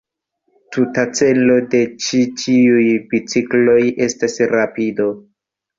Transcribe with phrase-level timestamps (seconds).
[0.77, 5.13] Tuta celo de ĉi tiuj bicikloj estas rapido.